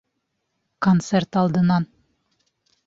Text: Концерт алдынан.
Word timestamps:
Концерт 0.87 1.39
алдынан. 1.43 1.89